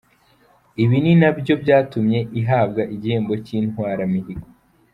Ibi 0.83 0.97
ni 1.03 1.13
na 1.21 1.29
byo 1.37 1.53
byatumye 1.63 2.19
ihabwa 2.39 2.81
igihembo 2.95 3.33
cy’Intwaramihigo. 3.45 4.47